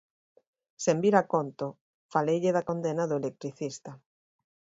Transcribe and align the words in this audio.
Sen 0.85 1.03
vir 1.03 1.11
a 1.19 1.21
conto, 1.33 1.67
faleille 2.15 2.55
da 2.57 2.65
condena 2.71 3.03
do 3.09 3.19
electricista. 3.21 3.91